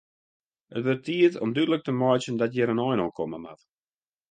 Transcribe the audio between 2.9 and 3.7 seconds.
oan komme moat.